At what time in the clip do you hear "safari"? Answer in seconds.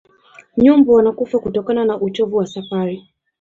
2.47-3.09